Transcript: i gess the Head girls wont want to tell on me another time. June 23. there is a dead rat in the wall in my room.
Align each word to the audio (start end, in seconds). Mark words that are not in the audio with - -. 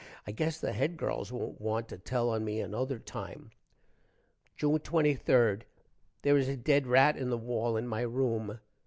i 0.25 0.31
gess 0.31 0.59
the 0.59 0.73
Head 0.73 0.97
girls 0.97 1.31
wont 1.31 1.61
want 1.61 1.87
to 1.89 1.95
tell 1.99 2.31
on 2.31 2.43
me 2.43 2.59
another 2.59 2.97
time. 2.97 3.51
June 4.57 4.79
23. 4.79 5.57
there 6.23 6.37
is 6.37 6.47
a 6.49 6.57
dead 6.57 6.87
rat 6.87 7.15
in 7.15 7.29
the 7.29 7.37
wall 7.37 7.77
in 7.77 7.87
my 7.87 8.01
room. 8.01 8.57